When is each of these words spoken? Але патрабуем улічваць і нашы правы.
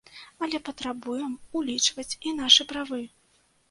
Але 0.47 0.59
патрабуем 0.69 1.37
улічваць 1.61 2.09
і 2.25 2.37
нашы 2.43 2.71
правы. 2.77 3.05